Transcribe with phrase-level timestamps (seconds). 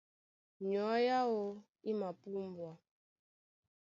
[0.67, 1.39] Nyɔ̌ áō
[1.89, 2.71] í mapúmbwa.